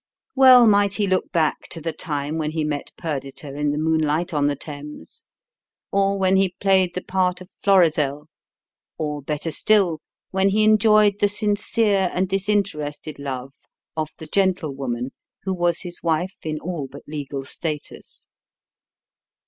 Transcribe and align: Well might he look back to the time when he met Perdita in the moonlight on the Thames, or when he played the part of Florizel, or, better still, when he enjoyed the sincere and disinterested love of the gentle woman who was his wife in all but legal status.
Well 0.33 0.65
might 0.65 0.93
he 0.93 1.05
look 1.05 1.31
back 1.31 1.67
to 1.69 1.79
the 1.79 1.93
time 1.93 2.39
when 2.39 2.49
he 2.49 2.63
met 2.63 2.91
Perdita 2.97 3.53
in 3.55 3.69
the 3.69 3.77
moonlight 3.77 4.33
on 4.33 4.47
the 4.47 4.55
Thames, 4.55 5.27
or 5.91 6.17
when 6.17 6.37
he 6.37 6.55
played 6.59 6.95
the 6.95 7.03
part 7.03 7.39
of 7.39 7.51
Florizel, 7.63 8.27
or, 8.97 9.21
better 9.21 9.51
still, 9.51 10.01
when 10.31 10.49
he 10.49 10.63
enjoyed 10.63 11.19
the 11.19 11.29
sincere 11.29 12.09
and 12.15 12.27
disinterested 12.27 13.19
love 13.19 13.53
of 13.95 14.09
the 14.17 14.25
gentle 14.25 14.73
woman 14.73 15.11
who 15.43 15.53
was 15.53 15.81
his 15.81 16.01
wife 16.01 16.47
in 16.47 16.59
all 16.59 16.87
but 16.87 17.03
legal 17.07 17.45
status. 17.45 18.27